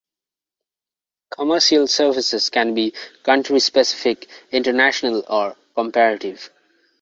[1.29, 6.49] Commercial services can be country-specific, international or comparative.